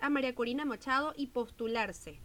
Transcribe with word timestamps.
a 0.00 0.08
María 0.10 0.34
Corina 0.34 0.64
Machado 0.64 1.12
y 1.16 1.28
postularse? 1.28 2.18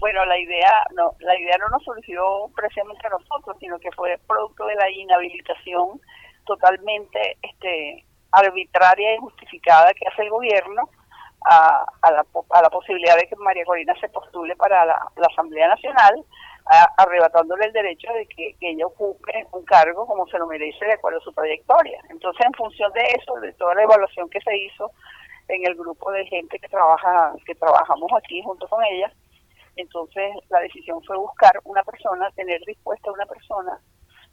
Bueno, 0.00 0.24
la 0.24 0.38
idea 0.38 0.72
no, 0.94 1.12
la 1.20 1.38
idea 1.38 1.56
no 1.58 1.68
nos 1.68 1.82
surgió 1.82 2.50
precisamente 2.54 3.06
a 3.06 3.10
nosotros, 3.10 3.56
sino 3.60 3.78
que 3.78 3.90
fue 3.92 4.18
producto 4.26 4.66
de 4.66 4.74
la 4.74 4.90
inhabilitación 4.90 6.00
totalmente 6.46 7.36
este, 7.42 8.04
arbitraria 8.32 9.14
y 9.14 9.18
justificada 9.18 9.92
que 9.94 10.06
hace 10.08 10.22
el 10.22 10.30
gobierno 10.30 10.88
a, 11.42 11.84
la, 12.10 12.26
a 12.50 12.62
la 12.62 12.70
posibilidad 12.70 13.16
de 13.16 13.26
que 13.26 13.36
María 13.36 13.64
Corina 13.64 13.94
se 14.00 14.08
postule 14.08 14.56
para 14.56 14.84
la, 14.84 15.26
Asamblea 15.30 15.68
Nacional, 15.68 16.24
arrebatándole 16.96 17.66
el 17.66 17.72
derecho 17.72 18.12
de 18.12 18.26
que, 18.26 18.56
ella 18.60 18.86
ocupe 18.86 19.46
un 19.52 19.64
cargo 19.64 20.06
como 20.06 20.26
se 20.28 20.38
lo 20.38 20.46
merece 20.46 20.84
de 20.84 20.92
acuerdo 20.92 21.18
a 21.18 21.24
su 21.24 21.32
trayectoria. 21.32 22.00
Entonces, 22.10 22.44
en 22.44 22.52
función 22.54 22.92
de 22.92 23.02
eso, 23.18 23.34
de 23.40 23.52
toda 23.54 23.74
la 23.74 23.82
evaluación 23.82 24.28
que 24.28 24.40
se 24.40 24.56
hizo 24.56 24.92
en 25.50 25.66
el 25.66 25.74
grupo 25.74 26.10
de 26.12 26.26
gente 26.26 26.58
que 26.58 26.68
trabaja, 26.68 27.34
que 27.44 27.54
trabajamos 27.54 28.10
aquí 28.16 28.40
junto 28.42 28.68
con 28.68 28.82
ella, 28.84 29.12
entonces 29.76 30.34
la 30.48 30.60
decisión 30.60 31.02
fue 31.04 31.16
buscar 31.16 31.60
una 31.64 31.82
persona, 31.82 32.30
tener 32.32 32.60
dispuesta 32.66 33.12
una 33.12 33.26
persona 33.26 33.80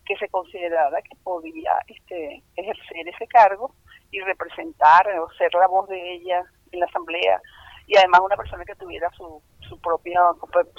que 0.05 0.15
se 0.17 0.29
considerara 0.29 1.01
que 1.01 1.15
podía 1.23 1.71
este, 1.87 2.43
ejercer 2.55 3.07
ese 3.07 3.27
cargo 3.27 3.73
y 4.11 4.21
representar 4.21 5.07
o 5.19 5.29
ser 5.33 5.53
la 5.53 5.67
voz 5.67 5.87
de 5.89 6.13
ella 6.13 6.43
en 6.71 6.79
la 6.79 6.85
asamblea 6.85 7.41
y 7.87 7.97
además 7.97 8.21
una 8.21 8.37
persona 8.37 8.63
que 8.65 8.75
tuviera 8.75 9.09
su, 9.11 9.41
su 9.67 9.79
propia 9.79 10.19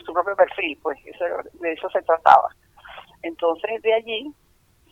su 0.05 0.13
propio 0.13 0.37
perfil 0.37 0.79
pues 0.83 0.99
eso, 1.05 1.25
de 1.61 1.73
eso 1.73 1.91
se 1.91 2.03
trataba. 2.03 2.49
Entonces 3.23 3.83
de 3.83 3.95
allí 3.95 4.33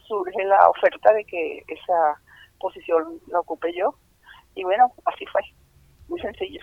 surge 0.06 0.44
la 0.44 0.69
oferta 0.69 1.12
de 1.12 1.25
que 1.25 1.64
esa 1.69 2.20
posición 2.58 3.20
la 3.28 3.41
ocupe 3.41 3.72
yo 3.75 3.94
y 4.56 4.64
bueno 4.64 4.92
así 5.04 5.24
fue 5.26 5.42
muy 6.08 6.20
sencillo 6.20 6.60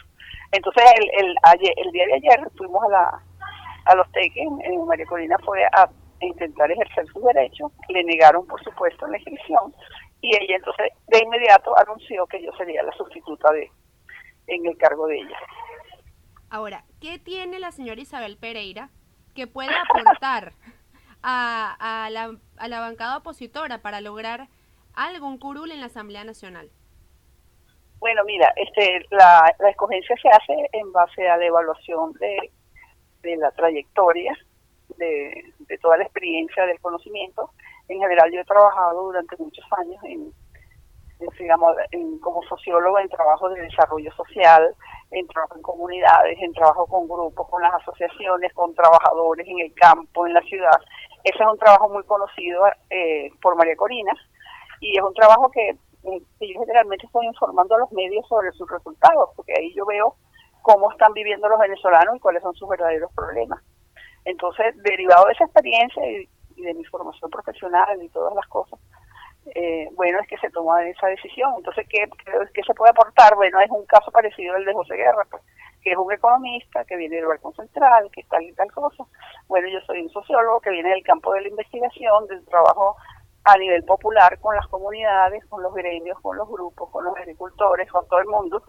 entonces 0.52 0.84
el, 0.98 1.26
el, 1.26 1.36
ayer, 1.44 1.74
el 1.78 1.92
día 1.92 2.06
de 2.08 2.14
ayer 2.16 2.52
fuimos 2.58 2.84
a 2.84 2.90
la 2.90 3.24
a 3.86 3.96
los 3.96 4.12
teques 4.12 4.46
María 4.86 5.06
Corina 5.06 5.38
fue 5.46 5.64
a 5.66 5.90
intentar 6.20 6.70
ejercer 6.72 7.06
sus 7.08 7.24
derechos 7.24 7.72
le 7.88 8.04
negaron 8.04 8.46
por 8.48 8.62
supuesto 8.62 9.08
la 9.08 9.18
inscripción 9.18 9.74
y 10.22 10.36
ella 10.36 10.56
entonces 10.58 10.90
de 11.08 11.20
inmediato 11.20 11.78
anunció 11.78 12.26
que 12.28 12.44
yo 12.44 12.52
sería 12.58 12.84
la 12.84 12.92
sustituta 12.94 13.52
de 13.54 13.72
en 14.48 14.66
el 14.66 14.78
cargo 14.78 15.08
de 15.08 15.18
ella. 15.20 15.38
Ahora, 16.50 16.84
¿qué 17.02 17.20
tiene 17.20 17.60
la 17.60 17.72
señora 17.72 18.02
Isabel 18.02 18.38
Pereira 18.38 18.90
que 19.36 19.48
pueda 19.48 19.72
aportar 19.82 20.54
a, 21.24 22.06
a, 22.06 22.10
la, 22.10 22.38
a 22.58 22.68
la 22.68 22.80
bancada 22.80 23.18
opositora 23.18 23.82
para 23.82 24.02
lograr 24.02 24.50
algún 24.94 25.38
curul 25.38 25.72
en 25.72 25.80
la 25.80 25.88
Asamblea 25.88 26.24
Nacional? 26.24 26.70
Bueno, 28.04 28.26
mira, 28.26 28.52
este, 28.58 29.06
la, 29.12 29.56
la 29.60 29.70
escogencia 29.70 30.14
se 30.22 30.28
hace 30.28 30.70
en 30.74 30.92
base 30.92 31.26
a 31.30 31.38
la 31.38 31.46
evaluación 31.46 32.12
de, 32.20 32.52
de 33.22 33.38
la 33.38 33.50
trayectoria, 33.52 34.38
de, 34.98 35.54
de 35.60 35.78
toda 35.78 35.96
la 35.96 36.04
experiencia, 36.04 36.66
del 36.66 36.82
conocimiento 36.82 37.50
en 37.88 38.00
general 38.00 38.30
yo 38.32 38.42
he 38.42 38.46
trabajado 38.46 39.04
durante 39.04 39.38
muchos 39.38 39.66
años 39.78 40.04
en, 40.04 40.34
digamos, 41.40 41.76
como 42.22 42.44
sociólogo 42.44 43.00
en 43.00 43.10
trabajo 43.10 43.50
de 43.50 43.62
desarrollo 43.62 44.12
social, 44.14 44.76
en 45.12 45.28
trabajo 45.28 45.56
en 45.56 45.62
comunidades, 45.62 46.38
en 46.42 46.54
trabajo 46.54 46.86
con 46.88 47.08
grupos, 47.08 47.48
con 47.50 47.62
las 47.62 47.74
asociaciones, 47.76 48.54
con 48.54 48.74
trabajadores 48.74 49.48
en 49.48 49.60
el 49.60 49.74
campo, 49.76 50.28
en 50.28 50.34
la 50.34 50.42
ciudad. 50.42 50.80
Ese 51.24 51.42
es 51.42 51.50
un 51.50 51.58
trabajo 51.58 51.90
muy 51.90 52.04
conocido 52.04 52.66
eh, 52.90 53.32
por 53.42 53.56
María 53.56 53.76
Corina 53.76 54.14
y 54.82 54.98
es 54.98 55.04
un 55.04 55.14
trabajo 55.14 55.50
que, 55.52 55.62
que 55.62 55.78
yo 56.04 56.60
generalmente 56.60 57.06
estoy 57.06 57.26
informando 57.26 57.76
a 57.76 57.80
los 57.80 57.92
medios 57.92 58.28
sobre 58.28 58.52
sus 58.52 58.70
resultados, 58.70 59.30
porque 59.36 59.54
ahí 59.58 59.74
yo 59.74 59.86
veo 59.86 60.16
cómo 60.62 60.92
están 60.92 61.14
viviendo 61.14 61.48
los 61.48 61.60
venezolanos 61.60 62.16
y 62.16 62.20
cuáles 62.20 62.44
son 62.44 62.54
sus 62.56 62.70
verdaderos 62.70 63.12
problemas. 63.14 63.62
Entonces, 64.26 64.76
derivado 64.84 65.26
de 65.26 65.34
esa 65.34 65.44
experiencia 65.46 66.10
y 66.10 66.30
y 66.56 66.64
de 66.64 66.74
mi 66.74 66.84
formación 66.86 67.30
profesional 67.30 68.02
y 68.02 68.10
todas 68.10 68.34
las 68.36 68.48
cosas, 68.48 68.80
eh, 69.56 69.90
bueno, 69.96 70.20
es 70.22 70.28
que 70.28 70.38
se 70.38 70.50
toma 70.52 70.84
esa 70.88 71.08
decisión. 71.08 71.54
Entonces, 71.58 71.86
¿qué, 71.90 72.08
¿qué, 72.54 72.64
se 72.64 72.74
puede 72.74 72.92
aportar? 72.92 73.36
Bueno, 73.36 73.60
es 73.60 73.70
un 73.72 73.86
caso 73.86 74.12
parecido 74.12 74.56
al 74.56 74.66
de 74.66 74.74
José 74.74 74.96
Guerra, 74.96 75.26
pues, 75.30 75.44
que 75.82 75.92
es 75.92 75.98
un 75.98 76.12
economista 76.12 76.86
que 76.86 76.96
viene 76.96 77.18
del 77.18 77.28
Banco 77.28 77.52
Central, 77.54 78.10
que 78.12 78.24
tal 78.24 78.44
y 78.44 78.54
tal 78.54 78.72
cosa. 78.72 79.04
Bueno, 79.48 79.68
yo 79.68 79.82
soy 79.82 80.02
un 80.02 80.10
sociólogo 80.10 80.62
que 80.62 80.70
viene 80.70 80.90
del 80.90 81.04
campo 81.04 81.34
de 81.34 81.42
la 81.42 81.50
investigación, 81.50 82.28
del 82.28 82.46
trabajo 82.46 82.96
a 83.46 83.58
nivel 83.58 83.84
popular 83.84 84.40
con 84.40 84.56
las 84.56 84.68
comunidades, 84.68 85.46
con 85.48 85.62
los 85.62 85.74
gremios, 85.74 86.20
con 86.22 86.38
los 86.38 86.48
grupos, 86.48 86.90
con 86.90 87.04
los 87.04 87.16
agricultores, 87.18 87.92
con 87.92 88.08
todo 88.08 88.20
el 88.20 88.28
mundo. 88.28 88.64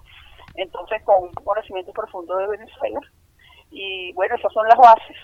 Entonces, 0.55 1.03
con 1.05 1.25
un 1.25 1.33
conocimiento 1.33 1.93
profundo 1.93 2.37
de 2.37 2.47
Venezuela. 2.49 3.01
Y 3.71 4.13
bueno, 4.13 4.35
esas 4.37 4.53
son 4.53 4.67
las 4.69 4.79
bases 4.79 5.17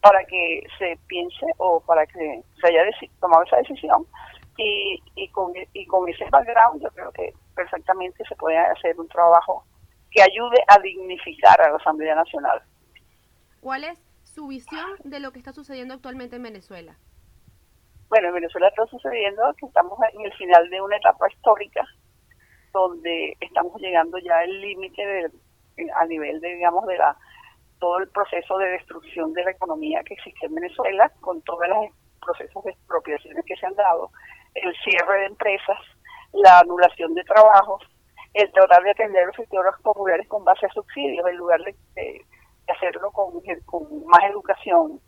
para 0.00 0.24
que 0.24 0.64
se 0.78 0.98
piense 1.06 1.46
o 1.58 1.80
para 1.80 2.06
que 2.06 2.42
se 2.60 2.66
haya 2.66 2.82
tomado 3.20 3.44
esa 3.44 3.56
decisión 3.58 4.04
y, 4.56 5.00
y, 5.14 5.28
con, 5.28 5.52
y 5.72 5.86
con 5.86 6.08
ese 6.08 6.24
background 6.30 6.82
yo 6.82 6.88
creo 6.90 7.12
que 7.12 7.32
perfectamente 7.54 8.24
se 8.28 8.36
puede 8.36 8.58
hacer 8.58 8.98
un 8.98 9.08
trabajo 9.08 9.64
que 10.10 10.22
ayude 10.22 10.62
a 10.68 10.78
dignificar 10.80 11.60
a 11.60 11.70
la 11.70 11.76
Asamblea 11.76 12.14
Nacional. 12.14 12.62
¿Cuál 13.60 13.84
es 13.84 14.02
su 14.24 14.48
visión 14.48 14.84
de 15.04 15.20
lo 15.20 15.32
que 15.32 15.38
está 15.38 15.52
sucediendo 15.52 15.94
actualmente 15.94 16.36
en 16.36 16.42
Venezuela? 16.42 16.98
Bueno, 18.12 18.28
en 18.28 18.34
Venezuela 18.34 18.68
está 18.68 18.84
sucediendo 18.88 19.42
que 19.56 19.64
estamos 19.64 19.98
en 20.12 20.20
el 20.20 20.32
final 20.34 20.68
de 20.68 20.82
una 20.82 20.98
etapa 20.98 21.30
histórica 21.30 21.82
donde 22.70 23.38
estamos 23.40 23.80
llegando 23.80 24.18
ya 24.18 24.40
al 24.40 24.60
límite 24.60 25.30
a 25.96 26.04
nivel 26.04 26.38
de 26.42 26.56
digamos 26.56 26.86
de 26.88 26.98
la 26.98 27.16
todo 27.78 27.96
el 28.00 28.08
proceso 28.10 28.58
de 28.58 28.68
destrucción 28.72 29.32
de 29.32 29.44
la 29.44 29.52
economía 29.52 30.02
que 30.04 30.12
existe 30.12 30.44
en 30.44 30.56
Venezuela, 30.56 31.10
con 31.22 31.40
todos 31.40 31.66
los 31.66 31.86
procesos 32.20 32.62
de 32.64 32.72
expropiaciones 32.72 33.46
que 33.46 33.56
se 33.56 33.64
han 33.64 33.76
dado, 33.76 34.10
el 34.56 34.76
cierre 34.84 35.20
de 35.20 35.26
empresas, 35.28 35.78
la 36.34 36.58
anulación 36.58 37.14
de 37.14 37.24
trabajos, 37.24 37.82
el 38.34 38.52
tratar 38.52 38.82
de 38.82 38.90
atender 38.90 39.26
los 39.26 39.36
sectores 39.36 39.72
populares 39.82 40.28
con 40.28 40.44
base 40.44 40.66
a 40.66 40.72
subsidios, 40.74 41.26
en 41.26 41.36
lugar 41.38 41.62
de, 41.64 42.26
hacerlo 42.68 43.10
con, 43.10 43.32
más 44.04 44.24
educación, 44.30 45.00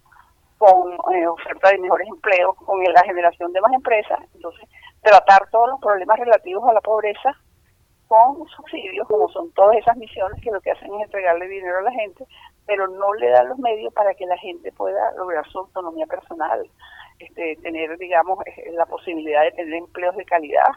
con 0.64 1.14
eh, 1.14 1.26
oferta 1.26 1.70
de 1.70 1.78
mejores 1.78 2.08
empleos, 2.08 2.56
con 2.56 2.82
la 2.82 3.02
generación 3.02 3.52
de 3.52 3.60
más 3.60 3.72
empresas. 3.72 4.18
Entonces, 4.34 4.66
tratar 5.02 5.48
todos 5.50 5.68
los 5.68 5.80
problemas 5.80 6.18
relativos 6.18 6.66
a 6.68 6.72
la 6.72 6.80
pobreza 6.80 7.36
con 8.08 8.46
subsidios, 8.48 9.06
como 9.06 9.28
son 9.28 9.50
todas 9.52 9.76
esas 9.76 9.96
misiones 9.96 10.40
que 10.42 10.50
lo 10.50 10.60
que 10.60 10.70
hacen 10.70 10.94
es 10.94 11.02
entregarle 11.02 11.48
dinero 11.48 11.78
a 11.78 11.82
la 11.82 11.92
gente, 11.92 12.24
pero 12.66 12.88
no 12.88 13.12
le 13.14 13.28
dan 13.28 13.48
los 13.48 13.58
medios 13.58 13.92
para 13.92 14.14
que 14.14 14.26
la 14.26 14.38
gente 14.38 14.72
pueda 14.72 15.12
lograr 15.12 15.46
su 15.48 15.58
autonomía 15.58 16.06
personal, 16.06 16.66
este, 17.18 17.56
tener, 17.56 17.98
digamos, 17.98 18.38
eh, 18.46 18.70
la 18.72 18.86
posibilidad 18.86 19.42
de 19.42 19.52
tener 19.52 19.74
empleos 19.74 20.16
de 20.16 20.24
calidad, 20.24 20.70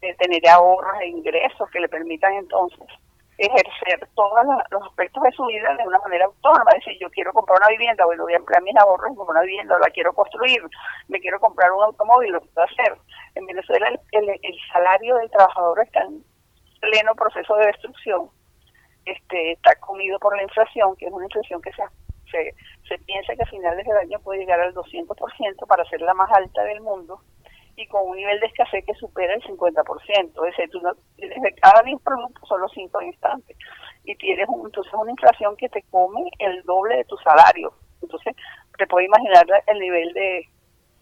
de 0.00 0.14
tener 0.14 0.48
ahorros 0.48 1.00
e 1.00 1.08
ingresos 1.08 1.68
que 1.70 1.80
le 1.80 1.88
permitan 1.88 2.34
entonces 2.34 2.86
ejercer 3.38 4.08
todos 4.14 4.44
los 4.70 4.82
aspectos 4.82 5.22
de 5.22 5.32
su 5.32 5.44
vida 5.46 5.74
de 5.76 5.86
una 5.86 5.98
manera 5.98 6.26
autónoma, 6.26 6.70
decir, 6.74 6.96
yo 7.00 7.10
quiero 7.10 7.32
comprar 7.32 7.58
una 7.58 7.68
vivienda, 7.68 8.04
bueno, 8.04 8.24
voy 8.24 8.34
a 8.34 8.36
emplear 8.36 8.62
mis 8.62 8.76
ahorros 8.76 9.16
como 9.16 9.30
una 9.30 9.42
vivienda, 9.42 9.78
la 9.78 9.90
quiero 9.90 10.12
construir, 10.12 10.62
me 11.08 11.20
quiero 11.20 11.40
comprar 11.40 11.72
un 11.72 11.82
automóvil, 11.82 12.32
lo 12.32 12.40
puedo 12.40 12.66
hacer. 12.66 12.96
En 13.34 13.46
Venezuela 13.46 13.88
el, 13.88 14.28
el 14.30 14.56
salario 14.72 15.16
del 15.16 15.30
trabajador 15.30 15.80
está 15.82 16.02
en 16.02 16.24
pleno 16.80 17.14
proceso 17.14 17.56
de 17.56 17.66
destrucción. 17.66 18.30
Este, 19.04 19.52
está 19.52 19.74
comido 19.76 20.18
por 20.18 20.36
la 20.36 20.42
inflación, 20.42 20.96
que 20.96 21.06
es 21.06 21.12
una 21.12 21.26
inflación 21.26 21.60
que 21.60 21.72
se, 21.72 21.82
se, 22.30 22.54
se 22.88 22.98
piensa 23.04 23.34
que 23.34 23.42
a 23.42 23.46
finales 23.46 23.84
del 23.86 23.96
año 23.96 24.18
puede 24.20 24.40
llegar 24.40 24.60
al 24.60 24.74
200% 24.74 25.66
para 25.66 25.84
ser 25.86 26.00
la 26.00 26.14
más 26.14 26.30
alta 26.32 26.62
del 26.64 26.80
mundo 26.80 27.20
y 27.76 27.86
con 27.88 28.08
un 28.08 28.16
nivel 28.16 28.38
de 28.40 28.46
escasez 28.46 28.84
que 28.84 28.94
supera 28.94 29.34
el 29.34 29.42
50%. 29.42 30.14
Es 30.18 30.56
decir, 30.56 30.70
tú 30.70 30.80
no, 30.80 30.92
de 31.16 31.54
cada 31.60 31.82
10 31.82 32.00
productos 32.02 32.48
solo 32.48 32.68
5 32.68 33.02
instantes 33.02 33.56
y 34.04 34.14
tienes 34.16 34.48
entonces 34.48 34.92
una 34.94 35.10
inflación 35.10 35.56
que 35.56 35.68
te 35.68 35.82
come 35.90 36.30
el 36.38 36.62
doble 36.64 36.96
de 36.96 37.04
tu 37.04 37.16
salario. 37.18 37.72
Entonces, 38.02 38.34
te 38.76 38.86
puedes 38.86 39.08
imaginar 39.08 39.46
el 39.66 39.78
nivel 39.78 40.12
de, 40.12 40.48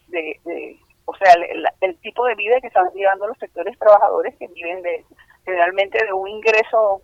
de, 0.07 0.79
o 1.05 1.15
sea, 1.15 1.33
el, 1.33 1.65
el, 1.81 1.97
tipo 1.99 2.25
de 2.25 2.35
vida 2.35 2.59
que 2.61 2.67
están 2.67 2.89
llevando 2.93 3.27
los 3.27 3.37
sectores 3.37 3.77
trabajadores 3.77 4.35
que 4.37 4.47
viven 4.47 4.81
de 4.81 5.05
generalmente 5.45 6.03
de 6.05 6.13
un 6.13 6.29
ingreso 6.29 7.01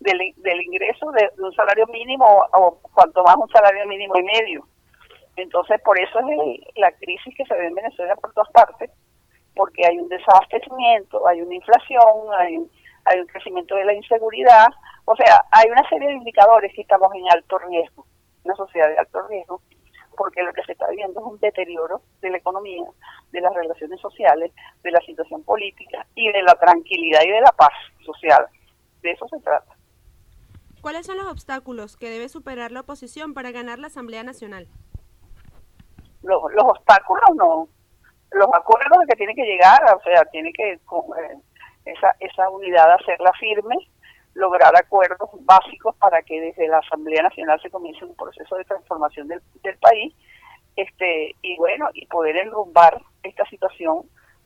del, 0.00 0.18
del 0.36 0.62
ingreso 0.62 1.10
de, 1.12 1.30
un 1.38 1.52
salario 1.54 1.86
mínimo 1.86 2.24
o, 2.52 2.80
cuanto 2.94 3.22
más 3.22 3.36
un 3.36 3.48
salario 3.48 3.86
mínimo 3.86 4.16
y 4.16 4.22
medio. 4.22 4.66
Entonces, 5.38 5.80
por 5.82 5.98
eso 5.98 6.18
es 6.18 6.60
la 6.76 6.92
crisis 6.92 7.34
que 7.36 7.44
se 7.44 7.54
ve 7.54 7.66
en 7.66 7.74
Venezuela 7.74 8.16
por 8.16 8.32
todas 8.32 8.50
partes, 8.50 8.90
porque 9.54 9.86
hay 9.86 9.98
un 9.98 10.08
desabastecimiento, 10.08 11.26
hay 11.26 11.42
una 11.42 11.54
inflación, 11.54 12.34
hay, 12.36 12.58
hay 13.04 13.20
un 13.20 13.26
crecimiento 13.26 13.74
de 13.74 13.84
la 13.84 13.94
inseguridad, 13.94 14.68
o 15.04 15.16
sea, 15.16 15.44
hay 15.52 15.70
una 15.70 15.88
serie 15.88 16.08
de 16.08 16.14
indicadores 16.14 16.72
que 16.74 16.82
estamos 16.82 17.12
en 17.14 17.30
alto 17.30 17.58
riesgo, 17.58 18.06
una 18.44 18.54
sociedad 18.54 18.88
de 18.88 18.98
alto 18.98 19.26
riesgo, 19.28 19.62
porque 20.16 20.42
lo 20.42 20.52
que 20.52 20.62
se 20.64 20.72
está 20.72 20.88
viendo 20.90 21.20
es 21.20 21.26
un 21.26 21.38
deterioro 21.38 22.02
de 22.20 22.30
la 22.30 22.38
economía, 22.38 22.84
de 23.30 23.40
las 23.40 23.54
relaciones 23.54 24.00
sociales, 24.00 24.52
de 24.82 24.90
la 24.90 25.00
situación 25.00 25.44
política 25.44 26.04
y 26.14 26.30
de 26.32 26.42
la 26.42 26.54
tranquilidad 26.54 27.22
y 27.24 27.30
de 27.30 27.40
la 27.40 27.52
paz 27.52 27.72
social 28.04 28.48
de 29.02 29.12
eso 29.12 29.26
se 29.28 29.40
trata. 29.40 29.76
¿Cuáles 30.80 31.06
son 31.06 31.18
los 31.18 31.26
obstáculos 31.26 31.96
que 31.96 32.10
debe 32.10 32.28
superar 32.28 32.72
la 32.72 32.80
oposición 32.80 33.34
para 33.34 33.50
ganar 33.50 33.78
la 33.78 33.88
Asamblea 33.88 34.22
Nacional? 34.22 34.68
Los, 36.22 36.42
los 36.52 36.64
obstáculos 36.64 37.24
no, 37.36 37.68
los 38.32 38.48
acuerdos 38.52 38.98
que 39.08 39.16
tiene 39.16 39.34
que 39.34 39.44
llegar, 39.44 39.80
o 39.94 40.02
sea, 40.02 40.24
tiene 40.26 40.52
que 40.52 40.72
eh, 40.72 40.78
esa, 41.84 42.14
esa 42.20 42.50
unidad 42.50 42.92
hacerla 42.94 43.32
firme, 43.38 43.76
lograr 44.34 44.74
acuerdos 44.76 45.30
básicos 45.40 45.94
para 45.96 46.22
que 46.22 46.40
desde 46.40 46.68
la 46.68 46.78
Asamblea 46.78 47.22
Nacional 47.22 47.60
se 47.60 47.70
comience 47.70 48.04
un 48.04 48.14
proceso 48.14 48.56
de 48.56 48.64
transformación 48.64 49.28
del, 49.28 49.40
del 49.62 49.76
país 49.78 50.14
este 50.76 51.34
y 51.42 51.56
bueno, 51.56 51.88
y 51.92 52.06
poder 52.06 52.36
enrumbar 52.36 53.02
esta 53.22 53.44
situación 53.46 54.02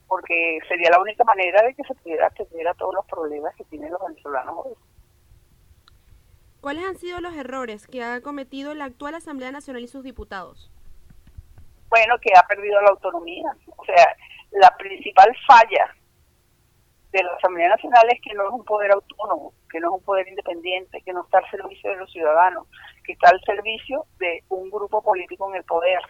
porque 0.09 0.59
sería 0.69 0.91
la 0.91 1.01
única 1.01 1.25
manera 1.25 1.63
de 1.63 1.75
que 1.75 1.83
se 1.85 1.95
pudiera 1.95 2.27
atender 2.27 2.69
a 2.69 2.75
todos 2.75 2.95
los 2.95 3.07
problemas 3.07 3.55
que 3.57 3.65
tienen 3.65 3.91
los 3.91 4.01
venezolanos. 4.07 4.67
¿Cuáles 6.61 6.85
han 6.85 6.97
sido 6.97 7.21
los 7.21 7.35
errores 7.35 7.87
que 7.87 8.03
ha 8.03 8.21
cometido 8.21 8.75
la 8.75 8.85
actual 8.85 9.15
Asamblea 9.15 9.53
Nacional 9.53 9.83
y 9.83 9.89
sus 9.89 10.05
diputados? 10.05 10.71
Bueno, 11.93 12.17
que 12.23 12.31
ha 12.35 12.43
perdido 12.47 12.81
la 12.81 12.89
autonomía. 12.89 13.55
O 13.77 13.85
sea, 13.85 14.17
la 14.53 14.75
principal 14.79 15.31
falla 15.47 15.95
de 17.13 17.23
la 17.23 17.35
Asamblea 17.35 17.69
Nacional 17.69 18.07
es 18.09 18.19
que 18.23 18.33
no 18.33 18.49
es 18.49 18.53
un 18.55 18.65
poder 18.65 18.93
autónomo, 18.93 19.53
que 19.71 19.79
no 19.79 19.89
es 19.89 20.01
un 20.01 20.03
poder 20.03 20.27
independiente, 20.27 21.03
que 21.03 21.13
no 21.13 21.23
está 21.23 21.39
al 21.39 21.51
servicio 21.51 21.91
de 21.91 21.97
los 21.97 22.11
ciudadanos, 22.11 22.67
que 23.05 23.13
está 23.13 23.29
al 23.29 23.43
servicio 23.43 24.07
de 24.19 24.43
un 24.49 24.71
grupo 24.71 25.03
político 25.03 25.51
en 25.51 25.57
el 25.57 25.65
poder 25.65 26.01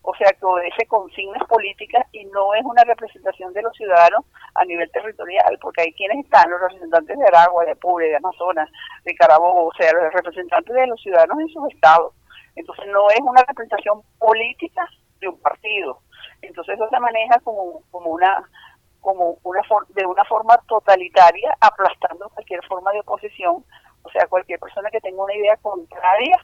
o 0.00 0.14
sea 0.14 0.32
que 0.32 0.46
obedece 0.46 0.86
consignas 0.86 1.46
políticas 1.46 2.06
y 2.12 2.24
no 2.26 2.54
es 2.54 2.64
una 2.64 2.82
representación 2.84 3.52
de 3.52 3.60
los 3.60 3.76
ciudadanos 3.76 4.24
a 4.54 4.64
nivel 4.64 4.90
territorial, 4.90 5.58
porque 5.60 5.82
hay 5.82 5.92
quienes 5.92 6.24
están, 6.24 6.48
los 6.48 6.60
representantes 6.62 7.18
de 7.18 7.26
Aragua, 7.26 7.66
de 7.66 7.72
Apure, 7.72 8.08
de 8.08 8.16
Amazonas, 8.16 8.70
de 9.04 9.14
Carabobo, 9.16 9.66
o 9.66 9.72
sea, 9.74 9.92
los 9.92 10.10
representantes 10.14 10.74
de 10.74 10.86
los 10.86 10.98
ciudadanos 11.02 11.38
en 11.40 11.48
sus 11.48 11.70
estados. 11.74 12.14
Entonces 12.56 12.86
no 12.86 13.10
es 13.10 13.20
una 13.20 13.42
representación 13.42 14.00
política 14.18 14.88
de 15.20 15.28
un 15.28 15.40
partido. 15.40 16.00
Entonces 16.42 16.74
eso 16.74 16.88
se 16.88 17.00
maneja 17.00 17.38
como, 17.40 17.82
como 17.90 18.10
una 18.10 18.44
como 19.00 19.38
una 19.44 19.62
de 19.90 20.06
una 20.06 20.24
forma 20.24 20.58
totalitaria, 20.68 21.56
aplastando 21.60 22.28
cualquier 22.30 22.64
forma 22.66 22.92
de 22.92 23.00
oposición, 23.00 23.64
o 24.02 24.10
sea, 24.10 24.26
cualquier 24.26 24.58
persona 24.58 24.90
que 24.90 25.00
tenga 25.00 25.22
una 25.22 25.34
idea 25.34 25.56
contraria 25.58 26.36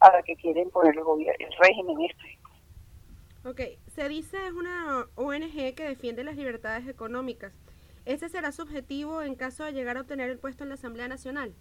a 0.00 0.10
la 0.10 0.22
que 0.22 0.34
quieren 0.36 0.70
poner 0.70 0.96
el, 0.96 1.04
gobierno, 1.04 1.34
el 1.38 1.54
régimen 1.58 1.96
este. 2.00 2.38
Ok, 3.44 3.60
se 3.88 4.08
dice 4.08 4.46
es 4.46 4.52
una 4.52 5.06
ONG 5.16 5.74
que 5.74 5.88
defiende 5.88 6.24
las 6.24 6.36
libertades 6.36 6.88
económicas. 6.88 7.52
¿Ese 8.06 8.28
será 8.28 8.50
su 8.50 8.62
objetivo 8.62 9.22
en 9.22 9.34
caso 9.34 9.64
de 9.64 9.72
llegar 9.72 9.96
a 9.96 10.00
obtener 10.00 10.30
el 10.30 10.38
puesto 10.38 10.62
en 10.62 10.70
la 10.70 10.74
Asamblea 10.74 11.08
Nacional? 11.08 11.54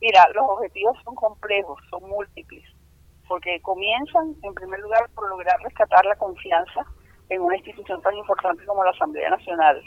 Mira, 0.00 0.28
los 0.34 0.44
objetivos 0.48 0.96
son 1.04 1.14
complejos, 1.14 1.80
son 1.90 2.08
múltiples, 2.08 2.64
porque 3.28 3.60
comienzan, 3.60 4.34
en 4.42 4.54
primer 4.54 4.80
lugar, 4.80 5.08
por 5.14 5.28
lograr 5.28 5.58
rescatar 5.62 6.04
la 6.04 6.16
confianza 6.16 6.84
en 7.28 7.42
una 7.42 7.56
institución 7.56 8.00
tan 8.02 8.14
importante 8.16 8.64
como 8.66 8.84
la 8.84 8.90
Asamblea 8.90 9.30
Nacional. 9.30 9.82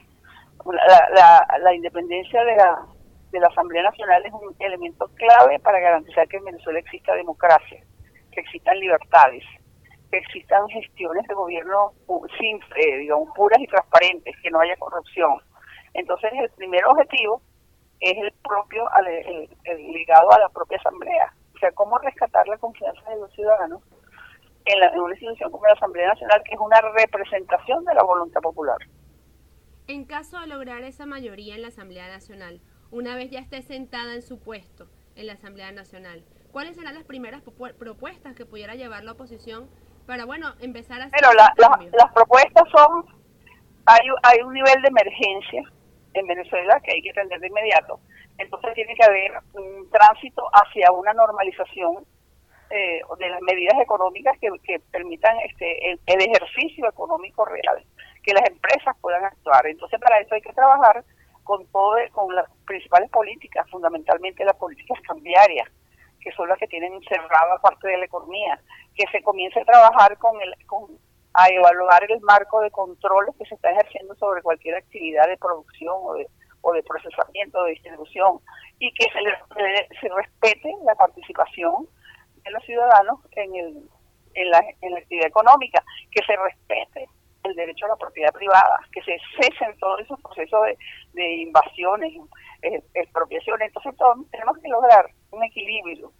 La, 1.61 1.73
independencia 1.73 2.43
de 2.43 2.55
la, 2.55 2.85
de 3.31 3.39
la 3.39 3.47
Asamblea 3.47 3.83
Nacional 3.83 4.25
es 4.25 4.33
un 4.33 4.53
elemento 4.59 5.09
clave 5.15 5.57
para 5.59 5.79
garantizar 5.79 6.27
que 6.27 6.37
en 6.37 6.45
Venezuela 6.45 6.79
exista 6.79 7.13
democracia, 7.15 7.81
que 8.31 8.41
existan 8.41 8.77
libertades 8.79 9.43
que 10.11 10.17
existan 10.17 10.67
gestiones 10.69 11.27
de 11.27 11.35
gobierno 11.35 11.93
sin, 12.39 12.59
digamos, 12.99 13.29
puras 13.35 13.59
y 13.59 13.67
transparentes, 13.67 14.35
que 14.41 14.49
no 14.49 14.59
haya 14.59 14.75
corrupción. 14.77 15.37
Entonces, 15.93 16.31
el 16.33 16.49
primer 16.51 16.85
objetivo 16.85 17.41
es 17.99 18.17
el 18.17 18.33
propio, 18.43 18.87
el, 19.65 19.91
ligado 19.91 20.31
a 20.31 20.39
la 20.39 20.49
propia 20.49 20.77
asamblea. 20.77 21.33
O 21.59 21.61
sea, 21.61 21.71
cómo 21.73 21.97
rescatar 21.97 22.47
la 22.47 22.57
confianza 22.57 23.01
de 23.09 23.17
los 23.17 23.29
ciudadanos 23.33 23.81
en, 24.63 24.81
en 24.81 24.99
una 25.01 25.13
institución 25.13 25.51
como 25.51 25.65
la 25.65 25.73
Asamblea 25.73 26.07
Nacional, 26.07 26.41
que 26.45 26.55
es 26.55 26.59
una 26.61 26.79
representación 26.79 27.83
de 27.83 27.93
la 27.95 28.03
voluntad 28.03 28.39
popular. 28.39 28.77
En 29.87 30.05
caso 30.05 30.39
de 30.39 30.47
lograr 30.47 30.83
esa 30.83 31.05
mayoría 31.05 31.55
en 31.55 31.63
la 31.63 31.67
Asamblea 31.67 32.07
Nacional, 32.07 32.61
una 32.91 33.13
vez 33.17 33.29
ya 33.29 33.41
esté 33.41 33.61
sentada 33.61 34.13
en 34.13 34.21
su 34.21 34.39
puesto 34.39 34.87
en 35.17 35.27
la 35.27 35.33
Asamblea 35.33 35.73
Nacional, 35.73 36.23
¿cuáles 36.53 36.77
serán 36.77 36.95
las 36.95 37.03
primeras 37.03 37.41
propuestas 37.41 38.35
que 38.35 38.45
pudiera 38.45 38.75
llevar 38.75 39.03
la 39.03 39.11
oposición 39.11 39.69
para, 40.07 40.23
bueno, 40.23 40.53
empezar 40.61 41.01
a 41.01 41.05
hacer... 41.07 41.19
Pero 41.19 41.33
las 41.33 42.13
propuestas 42.13 42.63
son, 42.71 43.05
hay, 43.85 44.07
hay 44.23 44.39
un 44.45 44.53
nivel 44.53 44.81
de 44.81 44.87
emergencia 44.87 45.63
en 46.13 46.25
Venezuela 46.25 46.79
que 46.79 46.93
hay 46.93 47.01
que 47.01 47.11
atender 47.11 47.41
de 47.41 47.47
inmediato. 47.47 47.99
Entonces 48.39 48.73
tiene 48.73 48.95
que 48.95 49.03
haber 49.03 49.33
un 49.53 49.89
tránsito 49.91 50.43
hacia 50.53 50.91
una 50.91 51.13
normalización 51.13 52.05
eh, 52.69 53.01
de 53.17 53.29
las 53.29 53.41
medidas 53.41 53.77
económicas 53.81 54.37
que, 54.39 54.79
permitan 54.91 55.37
este 55.39 55.91
el, 55.91 55.99
ejercicio 56.05 56.87
económico 56.87 57.43
real, 57.45 57.83
que 58.23 58.33
las 58.33 58.47
empresas 58.49 58.95
puedan 59.01 59.25
actuar. 59.25 59.67
Entonces 59.67 59.99
para 59.99 60.19
eso 60.19 60.35
hay 60.35 60.41
que 60.41 60.53
trabajar 60.53 61.03
con 61.43 61.65
todo 61.67 61.95
con 62.13 62.33
las 62.33 62.49
principales 62.65 63.09
políticas, 63.09 63.69
fundamentalmente 63.69 64.45
las 64.45 64.55
políticas 64.55 64.99
cambiarias, 65.01 65.67
que 66.21 66.31
son 66.31 66.47
las 66.47 66.57
que 66.59 66.67
tienen 66.67 67.01
cerrada 67.09 67.57
parte 67.59 67.87
de 67.87 67.97
la 67.97 68.05
economía, 68.05 68.59
que 68.95 69.05
se 69.11 69.21
comience 69.21 69.59
a 69.59 69.65
trabajar 69.65 70.17
con 70.17 70.39
el, 70.41 70.55
con, 70.65 70.97
a 71.33 71.49
evaluar 71.49 72.03
el 72.09 72.21
marco 72.21 72.61
de 72.61 72.71
controles 72.71 73.35
que 73.37 73.45
se 73.45 73.55
está 73.55 73.71
ejerciendo 73.71 74.15
sobre 74.15 74.43
cualquier 74.43 74.75
actividad 74.75 75.27
de 75.27 75.37
producción 75.37 75.95
o 75.97 76.13
de, 76.13 76.27
o 76.61 76.73
de 76.73 76.83
procesamiento, 76.83 77.63
de 77.63 77.71
distribución, 77.71 78.39
y 78.79 78.91
que 78.93 79.05
se, 79.11 79.21
le, 79.21 79.87
se 79.99 80.09
respete 80.09 80.73
la 80.85 80.95
participación 80.95 81.87
de 82.43 82.51
los 82.51 82.63
ciudadanos 82.63 83.19
en, 83.31 83.55
el, 83.55 83.89
en, 84.33 84.49
la, 84.49 84.63
en 84.81 84.91
la 84.91 84.99
actividad 84.99 85.27
económica, 85.27 85.83
que 86.11 86.23
se 86.25 86.35
respete 86.35 87.07
el 87.43 87.55
derecho 87.55 87.85
a 87.85 87.89
la 87.89 87.95
propiedad 87.95 88.33
privada, 88.33 88.79
que 88.91 89.01
se 89.01 89.17
cesen 89.39 89.77
todos 89.79 90.01
esos 90.01 90.19
procesos 90.21 90.59
de, 91.13 91.31
invasiones, 91.35 92.13
eh, 92.61 92.81
expropiaciones. 92.93 93.67
Entonces 93.67 93.95
tenemos 94.31 94.57
que 94.57 94.67
lograr 94.67 95.09
un 95.31 95.43
equilibrio 95.43 96.11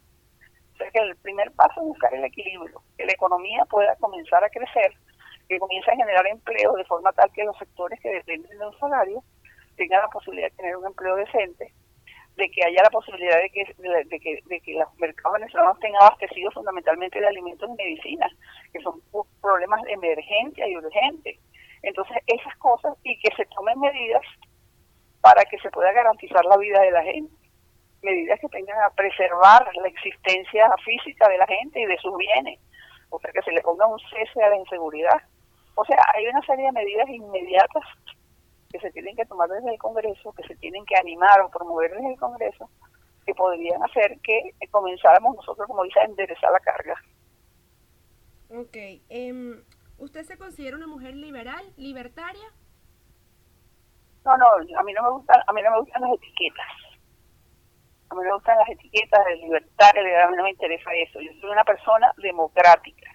que 0.94 1.00
el 1.00 1.16
primer 1.18 1.52
paso 1.52 1.82
es 1.82 1.88
buscar 1.88 2.13
el 2.13 2.24
equilibrio, 2.24 2.82
que 2.98 3.06
la 3.06 3.12
economía 3.12 3.66
pueda 3.66 3.96
comenzar 3.98 4.44
a 4.44 4.50
crecer, 4.50 4.94
que 5.48 5.60
comience 5.60 5.92
a 5.92 5.96
generar 5.96 6.25
empleo 6.28 6.74
de 6.74 6.86
forma 6.86 7.12
tal 7.13 7.32
que 7.34 7.44
los 7.44 7.58
sectores 7.58 8.00
que 8.00 8.10
dependen 8.10 8.58
de 8.58 8.66
un 8.66 8.80
salario 8.80 9.24
tengan 9.80 10.02
la 10.02 10.10
posibilidad 10.10 10.50
de 10.50 10.58
tener 10.58 10.78
un 10.78 10.86
empleo 10.86 11.16
decente, 11.16 11.74
de 12.36 12.52
que 12.52 12.64
haya 12.64 12.84
la 12.84 12.90
posibilidad 12.90 13.38
de 13.38 13.50
que, 13.50 14.74
los 14.74 15.00
mercados 15.00 15.40
venezolanos 15.40 15.78
estén 15.78 15.96
abastecidos 15.96 16.54
fundamentalmente 16.54 17.20
de 17.20 17.28
alimentos 17.28 17.70
y 17.70 17.74
medicinas, 17.74 18.32
que 18.72 18.82
son 18.82 19.02
problemas 19.42 19.82
de 19.84 19.94
emergencia 19.94 20.68
y 20.68 20.78
urgente. 20.78 21.40
Entonces, 21.82 22.18
esas 22.28 22.56
cosas 22.58 22.94
y 23.04 23.18
que 23.20 23.34
se 23.36 23.46
tomen 23.46 23.80
medidas 23.80 24.24
para 25.22 25.44
que 25.46 25.58
se 25.60 25.72
pueda 25.72 25.92
garantizar 25.92 26.44
la 26.46 26.58
vida 26.58 26.82
de 26.82 26.92
la 26.92 27.04
gente 27.04 27.40
medidas 28.02 28.40
que 28.40 28.48
tengan 28.50 28.82
a 28.82 28.90
preservar 28.92 29.70
la 29.76 29.88
existencia 29.88 30.72
física 30.86 31.28
de 31.28 31.38
la 31.38 31.48
gente 31.48 31.82
y 31.82 31.86
de 31.86 31.98
sus 31.98 32.16
bienes, 32.18 32.60
o 33.10 33.20
sea, 33.20 33.32
que 33.32 33.42
se 33.42 33.52
le 33.52 33.62
ponga 33.62 33.88
un 33.88 34.00
cese 34.00 34.42
a 34.42 34.50
la 34.50 34.58
inseguridad. 34.58 35.22
O 35.76 35.86
sea, 35.86 35.98
hay 36.16 36.28
una 36.28 36.42
serie 36.44 36.66
de 36.66 36.72
medidas 36.72 37.10
inmediatas 37.10 37.84
que 38.70 38.80
se 38.80 38.92
tienen 38.92 39.16
que 39.16 39.26
tomar 39.26 39.50
desde 39.50 39.72
el 39.72 39.78
Congreso, 39.80 40.32
que 40.34 40.44
se 40.48 40.56
tienen 40.56 40.86
que 40.86 40.96
animar 40.96 41.42
o 41.42 41.50
promover 41.50 41.92
desde 41.92 42.14
el 42.14 42.20
Congreso, 42.20 42.70
que 43.26 43.34
podrían 43.34 43.82
hacer 43.84 44.20
que 44.22 44.54
comenzáramos 44.72 45.36
nosotros, 45.36 45.68
como 45.68 45.84
dice, 45.84 46.00
a 46.00 46.06
enderezar 46.06 46.52
la 46.52 46.60
carga. 46.60 46.96
Ok. 48.50 48.78
Em, 49.10 49.64
¿Usted 49.98 50.24
se 50.24 50.38
considera 50.38 50.78
una 50.78 50.88
mujer 50.88 51.16
liberal, 51.16 51.64
libertaria? 51.78 52.54
No, 54.26 54.38
no, 54.38 54.46
a 54.78 54.84
mí 54.84 54.94
no 54.94 55.04
me 55.04 55.10
gustan, 55.12 55.42
a 55.46 55.54
mí 55.54 55.62
no 55.62 55.72
me 55.72 55.80
gustan 55.80 56.02
las 56.02 56.14
etiquetas 56.14 56.90
a 58.10 58.16
mí 58.16 58.22
me 58.24 58.34
gustan 58.34 58.58
las 58.58 58.70
etiquetas 58.70 59.26
de 59.26 59.36
libertad, 59.38 59.90
a 59.96 60.30
mí 60.30 60.38
no 60.38 60.44
me 60.44 60.50
interesa 60.50 60.92
eso. 60.94 61.22
Yo 61.22 61.32
soy 61.40 61.50
una 61.52 61.64
persona 61.64 62.12
democrática, 62.18 63.12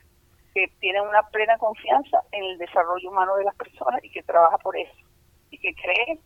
que 0.54 0.68
tiene 0.78 1.00
una 1.00 1.23
plena 1.30 1.58
confianza 1.58 2.23
en 2.30 2.44
el 2.44 2.58
desarrollo 2.58 3.11
humano 3.11 3.34
de 3.37 3.44
las 3.44 3.56
personas 3.56 4.02
y 4.04 4.11
que 4.11 4.23
trabaja 4.23 4.56
por 4.58 4.76
eso. 4.76 5.03
Y 5.54 5.58
que 5.58 5.75
cree, 5.75 6.18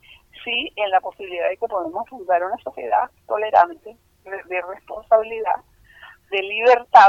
sí, 0.42 0.72
en 0.76 0.90
la 0.90 1.00
posibilidad 1.00 1.48
de 1.50 1.56
que 1.58 1.66
podemos 1.66 2.08
fundar 2.08 2.42
una 2.42 2.56
sociedad 2.58 3.10
tolerante, 3.26 3.96
de, 4.24 4.62
responsabilidad, 4.62 5.56
de 6.30 6.42
libertad 6.42 7.08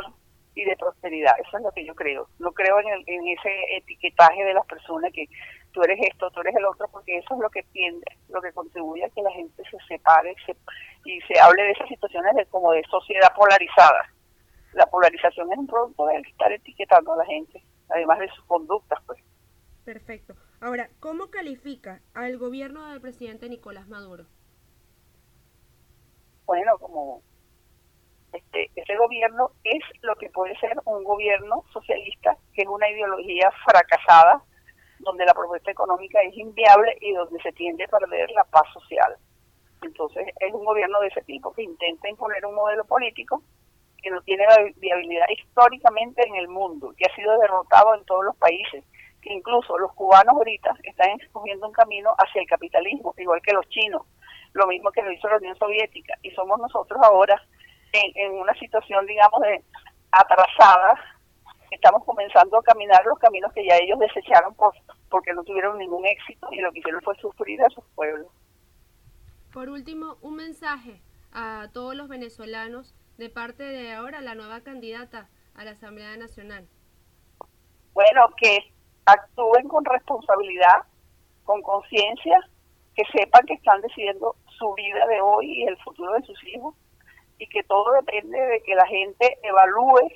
y 0.55 0.65
de 0.65 0.75
prosperidad. 0.75 1.33
Eso 1.39 1.57
es 1.57 1.63
lo 1.63 1.71
que 1.71 1.85
yo 1.85 1.95
creo. 1.95 2.27
No 2.39 2.51
creo 2.51 2.79
en, 2.79 2.87
en 3.07 3.27
ese 3.27 3.77
etiquetaje 3.77 4.43
de 4.43 4.53
las 4.53 4.65
personas 4.65 5.11
que 5.13 5.27
tú 5.71 5.81
eres 5.83 5.99
esto, 6.01 6.29
tú 6.31 6.41
eres 6.41 6.55
el 6.55 6.65
otro, 6.65 6.87
porque 6.91 7.17
eso 7.17 7.35
es 7.35 7.39
lo 7.39 7.49
que 7.49 7.63
tiende, 7.71 8.05
lo 8.29 8.41
que 8.41 8.51
contribuye 8.51 9.05
a 9.05 9.09
que 9.09 9.21
la 9.21 9.31
gente 9.31 9.63
se 9.69 9.77
separe 9.87 10.35
y 11.05 11.21
se 11.21 11.39
hable 11.39 11.63
de 11.63 11.71
esas 11.71 11.87
situaciones 11.87 12.35
de, 12.35 12.45
como 12.47 12.71
de 12.71 12.83
sociedad 12.89 13.33
polarizada. 13.35 14.09
La 14.73 14.85
polarización 14.87 15.51
es 15.51 15.57
un 15.57 15.67
producto 15.67 16.05
de 16.07 16.17
estar 16.17 16.51
etiquetando 16.51 17.13
a 17.13 17.17
la 17.17 17.25
gente, 17.25 17.63
además 17.89 18.19
de 18.19 18.29
sus 18.29 18.43
conductas. 18.45 18.99
pues. 19.05 19.19
Perfecto. 19.85 20.35
Ahora, 20.61 20.89
¿cómo 20.99 21.29
califica 21.29 22.01
al 22.13 22.37
gobierno 22.37 22.89
del 22.89 23.01
presidente 23.01 23.49
Nicolás 23.49 23.87
Maduro? 23.87 24.25
bueno, 26.49 26.79
como 26.79 27.21
este, 28.33 28.71
ese 28.75 28.95
gobierno 28.95 29.51
es 29.63 29.83
lo 30.01 30.15
que 30.15 30.31
puede 30.31 30.57
ser 30.57 30.75
un 30.85 31.03
gobierno 31.03 31.63
socialista, 31.71 32.35
que 32.55 32.63
es 32.63 32.67
una 32.67 32.89
ideología 32.89 33.51
fracasada, 33.63 34.41
donde 34.97 35.25
la 35.25 35.35
propuesta 35.35 35.69
económica 35.69 36.19
es 36.23 36.35
inviable 36.35 36.97
y 37.01 37.13
donde 37.13 37.39
se 37.43 37.51
tiende 37.51 37.83
a 37.83 37.99
perder 37.99 38.31
la 38.31 38.45
paz 38.45 38.63
social. 38.73 39.15
Entonces 39.83 40.25
es 40.39 40.51
un 40.51 40.65
gobierno 40.65 40.99
de 41.01 41.09
ese 41.09 41.21
tipo 41.21 41.53
que 41.53 41.61
intenta 41.61 42.09
imponer 42.09 42.43
un 42.47 42.55
modelo 42.55 42.83
político 42.83 43.43
que 44.01 44.09
no 44.09 44.19
tiene 44.23 44.43
viabilidad 44.77 45.27
históricamente 45.29 46.27
en 46.27 46.33
el 46.33 46.47
mundo, 46.47 46.95
que 46.97 47.05
ha 47.05 47.15
sido 47.15 47.37
derrotado 47.37 47.93
en 47.93 48.03
todos 48.05 48.25
los 48.25 48.35
países, 48.37 48.83
que 49.21 49.33
incluso 49.33 49.77
los 49.77 49.93
cubanos 49.93 50.35
ahorita 50.35 50.75
están 50.83 51.19
escogiendo 51.19 51.67
un 51.67 51.73
camino 51.73 52.13
hacia 52.17 52.41
el 52.41 52.47
capitalismo, 52.47 53.13
igual 53.17 53.41
que 53.41 53.53
los 53.53 53.67
chinos, 53.69 54.03
lo 54.53 54.67
mismo 54.67 54.91
que 54.91 55.01
lo 55.01 55.11
hizo 55.11 55.27
la 55.27 55.37
Unión 55.37 55.57
Soviética, 55.57 56.15
y 56.21 56.31
somos 56.31 56.59
nosotros 56.59 56.99
ahora 57.03 57.41
en, 57.93 58.11
en 58.15 58.39
una 58.39 58.53
situación, 58.55 59.05
digamos, 59.05 59.41
de 59.41 59.63
atrasada, 60.11 60.99
estamos 61.71 62.03
comenzando 62.03 62.57
a 62.57 62.63
caminar 62.63 63.03
los 63.05 63.19
caminos 63.19 63.53
que 63.53 63.65
ya 63.65 63.77
ellos 63.77 63.99
desecharon 63.99 64.53
por, 64.55 64.73
porque 65.09 65.33
no 65.33 65.43
tuvieron 65.43 65.77
ningún 65.77 66.05
éxito 66.05 66.47
y 66.51 66.61
lo 66.61 66.71
que 66.71 66.79
hicieron 66.79 67.01
fue 67.01 67.15
sufrir 67.17 67.61
a 67.63 67.69
sus 67.69 67.83
pueblos. 67.95 68.27
Por 69.53 69.69
último, 69.69 70.17
un 70.21 70.35
mensaje 70.35 71.01
a 71.31 71.67
todos 71.73 71.95
los 71.95 72.07
venezolanos 72.07 72.95
de 73.17 73.29
parte 73.29 73.63
de 73.63 73.93
ahora 73.93 74.21
la 74.21 74.35
nueva 74.35 74.61
candidata 74.61 75.29
a 75.55 75.63
la 75.63 75.71
Asamblea 75.71 76.15
Nacional. 76.17 76.67
Bueno, 77.93 78.29
que 78.37 78.71
actúen 79.11 79.67
con 79.67 79.85
responsabilidad, 79.85 80.83
con 81.43 81.61
conciencia, 81.61 82.39
que 82.95 83.03
sepan 83.17 83.45
que 83.45 83.53
están 83.53 83.81
decidiendo 83.81 84.35
su 84.57 84.73
vida 84.73 85.05
de 85.07 85.21
hoy 85.21 85.51
y 85.51 85.63
el 85.63 85.77
futuro 85.77 86.13
de 86.13 86.21
sus 86.23 86.43
hijos 86.47 86.75
y 87.37 87.47
que 87.47 87.63
todo 87.63 87.93
depende 87.93 88.37
de 88.37 88.61
que 88.61 88.75
la 88.75 88.85
gente 88.85 89.37
evalúe 89.43 90.11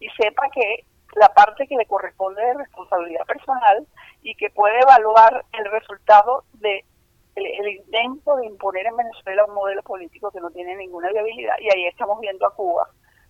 y 0.00 0.08
sepa 0.10 0.48
que 0.50 0.84
la 1.14 1.28
parte 1.30 1.66
que 1.66 1.76
le 1.76 1.86
corresponde 1.86 2.42
de 2.42 2.54
responsabilidad 2.54 3.24
personal 3.24 3.86
y 4.22 4.34
que 4.34 4.50
puede 4.50 4.78
evaluar 4.80 5.44
el 5.52 5.64
resultado 5.70 6.44
de 6.54 6.84
el, 7.34 7.68
intento 7.68 8.36
de 8.36 8.46
imponer 8.46 8.86
en 8.86 8.96
Venezuela 8.96 9.44
un 9.44 9.54
modelo 9.54 9.82
político 9.82 10.30
que 10.30 10.40
no 10.40 10.50
tiene 10.50 10.76
ninguna 10.76 11.10
viabilidad 11.10 11.54
y 11.60 11.70
ahí 11.70 11.86
estamos 11.86 12.20
viendo 12.20 12.46
a 12.46 12.54
Cuba 12.54 12.88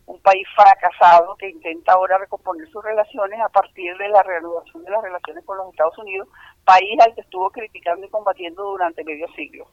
un 0.09 0.21
país 0.23 0.47
fracasado 0.57 1.37
que 1.37 1.51
intenta 1.51 1.93
ahora 1.93 2.17
recomponer 2.17 2.67
sus 2.71 2.83
relaciones 2.83 3.39
a 3.41 3.49
partir 3.51 3.95
de 3.99 4.09
la 4.09 4.23
reanudación 4.23 4.83
de 4.83 4.91
las 4.91 5.03
relaciones 5.03 5.45
con 5.45 5.59
los 5.59 5.69
Estados 5.69 5.99
Unidos, 5.99 6.29
país 6.65 6.99
al 7.07 7.15
que 7.15 7.21
estuvo 7.21 7.51
criticando 7.51 8.07
y 8.07 8.11
combatiendo 8.11 8.63
durante 8.63 9.05
medio 9.05 9.29
siglo. 9.37 9.69